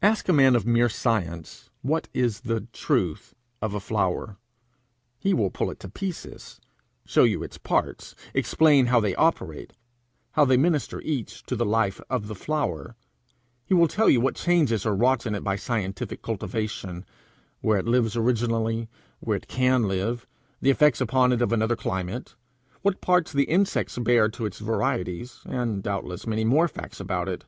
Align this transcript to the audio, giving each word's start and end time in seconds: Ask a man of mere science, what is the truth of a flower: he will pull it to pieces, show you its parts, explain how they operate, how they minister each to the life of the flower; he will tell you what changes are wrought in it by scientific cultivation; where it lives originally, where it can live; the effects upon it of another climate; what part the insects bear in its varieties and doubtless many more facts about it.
Ask 0.00 0.28
a 0.28 0.32
man 0.32 0.54
of 0.54 0.64
mere 0.64 0.88
science, 0.88 1.70
what 1.82 2.06
is 2.14 2.42
the 2.42 2.68
truth 2.72 3.34
of 3.60 3.74
a 3.74 3.80
flower: 3.80 4.36
he 5.18 5.34
will 5.34 5.50
pull 5.50 5.72
it 5.72 5.80
to 5.80 5.88
pieces, 5.88 6.60
show 7.04 7.24
you 7.24 7.42
its 7.42 7.58
parts, 7.58 8.14
explain 8.32 8.86
how 8.86 9.00
they 9.00 9.12
operate, 9.16 9.72
how 10.34 10.44
they 10.44 10.56
minister 10.56 11.00
each 11.00 11.42
to 11.46 11.56
the 11.56 11.64
life 11.66 12.00
of 12.08 12.28
the 12.28 12.36
flower; 12.36 12.94
he 13.66 13.74
will 13.74 13.88
tell 13.88 14.08
you 14.08 14.20
what 14.20 14.36
changes 14.36 14.86
are 14.86 14.94
wrought 14.94 15.26
in 15.26 15.34
it 15.34 15.42
by 15.42 15.56
scientific 15.56 16.22
cultivation; 16.22 17.04
where 17.60 17.80
it 17.80 17.86
lives 17.86 18.16
originally, 18.16 18.88
where 19.18 19.38
it 19.38 19.48
can 19.48 19.88
live; 19.88 20.28
the 20.60 20.70
effects 20.70 21.00
upon 21.00 21.32
it 21.32 21.42
of 21.42 21.50
another 21.52 21.74
climate; 21.74 22.36
what 22.82 23.00
part 23.00 23.26
the 23.26 23.46
insects 23.50 23.98
bear 23.98 24.26
in 24.26 24.46
its 24.46 24.60
varieties 24.60 25.40
and 25.46 25.82
doubtless 25.82 26.24
many 26.24 26.44
more 26.44 26.68
facts 26.68 27.00
about 27.00 27.28
it. 27.28 27.44